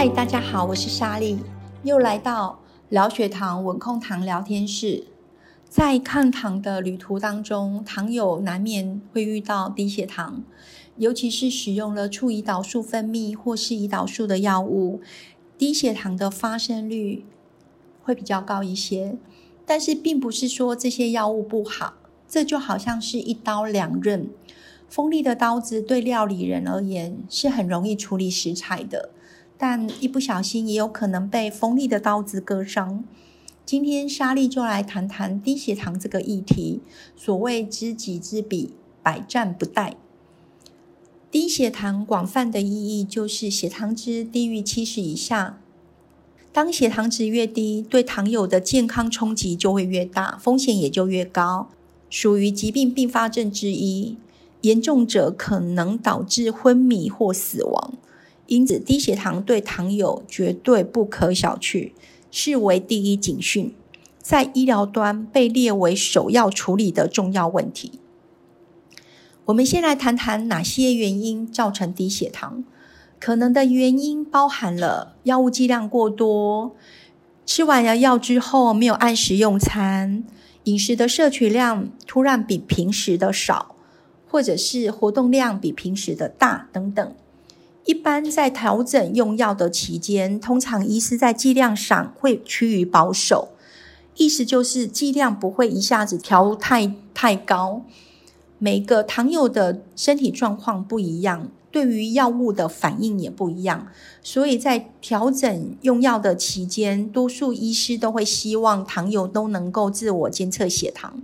[0.00, 1.38] 嗨，大家好，我是莎莉，
[1.82, 2.58] 又来到
[2.88, 5.04] 聊血糖稳控糖聊天室。
[5.68, 10.42] 在抗糖的旅途当中，糖友难免会遇到低血糖，
[10.96, 15.02] 尤其是使用了促胰岛素分泌或是胰岛素的药物，
[15.58, 17.26] 低血糖的发生率
[18.02, 19.18] 会比较高一些。
[19.66, 21.92] 但是，并不是说这些药物不好，
[22.26, 24.30] 这就好像是一刀两刃。
[24.88, 29.10] 锋利的刀子对料理人而言是很容易处理食材的，
[29.62, 33.04] 但一不小心也有可能被锋利的刀子割伤。
[33.66, 36.80] 今天莎莉就来谈谈低血糖这个议题。
[37.14, 39.92] 所谓知己知彼，百战不殆。
[41.30, 45.60] 低血糖广泛的意义就是血糖值低于七十以下。
[46.54, 51.68] 当血糖值越低，对糖友的健康冲击就会越大，风险也就越高，
[52.08, 54.16] 属于疾病并发症之一。
[54.62, 57.94] 严重者可能导致昏迷或死亡，
[58.50, 61.92] 因此低血糖对糖友绝对不可小觑，
[62.32, 63.72] 视为第一警讯，
[64.18, 68.00] 在医疗端被列为首要处理的重要问题。
[69.44, 72.64] 我们先来谈谈哪些原因造成低血糖，
[73.20, 76.74] 可能的原因包含了药物剂量过多，
[77.46, 80.24] 吃完了药之后没有按时用餐，
[80.64, 83.76] 饮食的摄取量突然比平时的少。
[84.32, 87.14] 或者是活动量比平时的大等等，
[87.84, 93.48] 一般在调整用药的期间，通常医师在剂量上会趋于保守，
[94.16, 97.82] 意思就是剂量不会一下子调太太高。
[98.58, 103.88] 每个糖友的身体状况不一样，对于药物的反应也不一样，
[104.22, 111.22] 所以在调整用药的期间，多数医师都会希望糖友都能够自我监测血糖。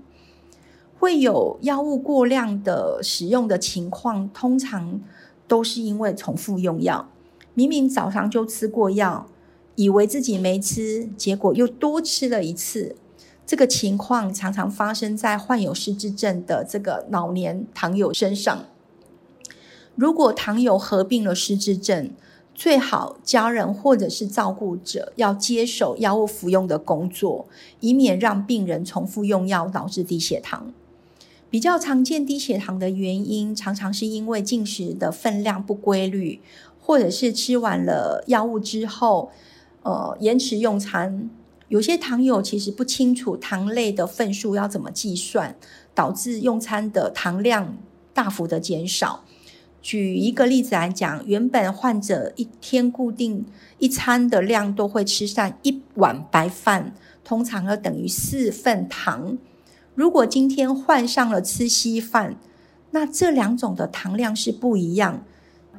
[0.99, 4.99] 会有药物过量的使用的情况，通常
[5.49, 7.09] 都是因为重复用药。
[7.55, 9.27] 明明早上就吃过药，
[9.75, 12.97] 以为自己没吃，结果又多吃了一次。
[13.47, 18.65] 这个情况常常发生在患有失智症的这个老年糖友身上。
[19.95, 22.11] 如果糖友合并了失智症，
[22.55, 27.47] 最好家人或者是照顾者要接手药物服用的工作，
[27.81, 30.73] 以免让病人重复用药导致低血糖。
[31.57, 36.39] 比较常见低血糖的原因，常常是因为进食的分量不规律，
[36.79, 39.31] 或者是吃完了药物之后，
[39.83, 41.31] 呃，延迟用餐。
[41.69, 45.57] 有些糖友其实不清楚糖类的份数要怎么计算，
[45.95, 47.79] 导致用餐的糖量
[48.13, 49.25] 大幅的减少。
[49.81, 53.47] 举一个例子来讲，原本患者一天固定
[53.79, 56.95] 一餐的量都会吃上一碗白饭，
[57.25, 59.39] 通常要等于四份糖。
[59.97, 62.37] 如果今天换上了吃稀饭，
[62.91, 65.25] 那这两种的糖量是不一样。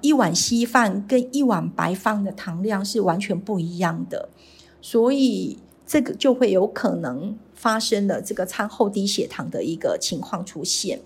[0.02, 4.30] 一碗稀饭跟一碗白饭的糖量是完全不一样的，
[4.82, 11.02] 所以这个就会有可能发生了这个餐后低血糖的一个情况出现。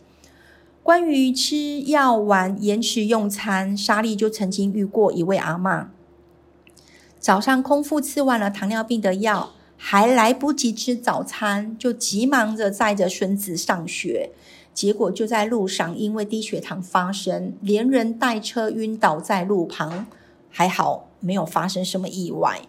[0.81, 5.91] 关于吃药丸延迟用餐，莎莉就曾经遇过一位阿妈，
[7.19, 9.51] 早上空腹吃完了糖尿病的药。
[9.83, 14.29] 还来不及吃早餐，就急忙着载着孙子上学，
[14.75, 20.05] 结果就在路上因为低血糖发生，连人带车晕倒在路旁，
[20.51, 22.61] 还好没有发生什么意外。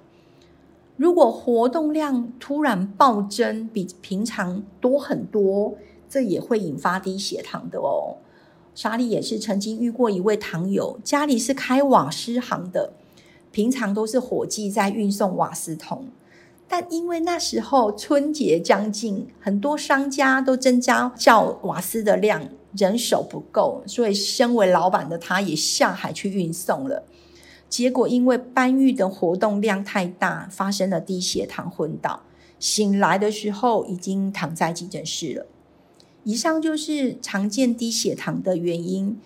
[0.96, 5.74] 如果活动量突然暴增，比平常多很多，
[6.08, 8.16] 这也会引发低血糖的哦。
[8.74, 12.94] 莎莉也是曾经遇过一位糖友，家里是开瓦斯行的，
[13.52, 16.06] 平常都是伙计在运送瓦斯桶。
[16.72, 27.04] 但因为那时候春节将近，很多商家都增加叫瓦斯的量，人手不够，所以身为老板的他也下海去运送了。
[27.68, 32.22] 结果因为搬运的活动量太大，发生了低血糖昏倒，
[32.58, 35.46] 醒来的时候已经躺在急诊室了。
[36.24, 39.20] 以上就是常见低血糖的原因。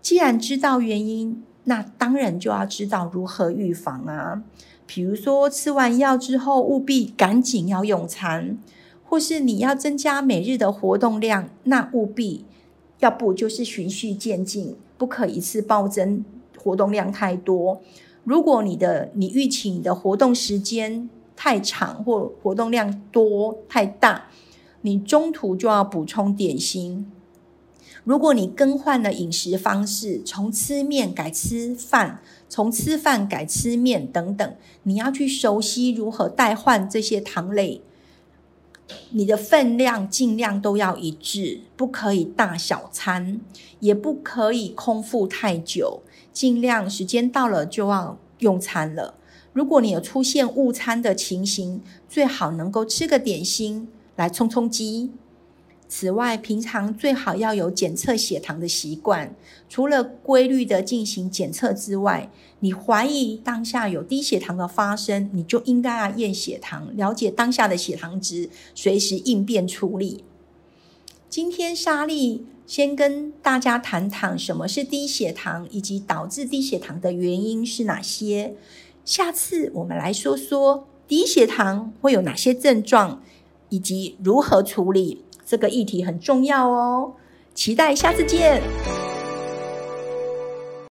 [0.00, 4.42] 既然知道原因，那当然就要知道如何预防啊。
[4.90, 8.56] 比如说，吃完药之后务必赶紧要用餐，
[9.04, 12.46] 或是你要增加每日的活动量，那务必
[13.00, 16.24] 要不就是循序渐进，不可一次暴增
[16.56, 17.82] 活动量太多。
[18.24, 24.24] 如果你的你预期你的活动时间太长或活动量多太大，
[24.80, 27.12] 你中途就要补充点心。
[28.04, 37.82] 如果你更换了饮食方式，从吃面改吃饭，从吃饭改吃面等等，你要去熟悉如何代换这些糖类。
[39.10, 43.40] 你的分量尽量都要一致，不可以大小餐，
[43.80, 46.02] 也不可以空腹太久，
[46.32, 49.14] 尽量时间到了就要用餐了。
[49.52, 55.10] 如果你有出现误餐的情形，最好能够吃个点心来充充饥。
[55.88, 59.34] 此外，平常最好要有检测血糖的习惯。
[59.70, 62.30] 除了规律的进行检测之外，
[62.60, 70.24] 你怀疑当下有低血糖的发生，你就应该要验血糖，了解当下的血糖值，随时应变处理。
[71.30, 78.54] 今天莎莉先跟大家谈谈什么是低血糖，以及导致低血糖的原因是哪些。
[79.06, 83.22] 下次我们来说说低血糖会有哪些症状，
[83.70, 85.24] 以及如何处理。
[85.48, 87.14] 这个议题很重要哦，
[87.54, 88.60] 期待下次见。